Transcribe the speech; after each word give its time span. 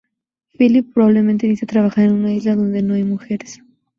Philip 0.57 0.93
probablemente 0.95 1.45
necesite 1.45 1.67
trabajar 1.67 2.05
en 2.05 2.13
una 2.13 2.33
isla 2.33 2.55
donde 2.55 2.81
no 2.81 2.95
hay 2.95 3.03
mujeres. 3.03 3.61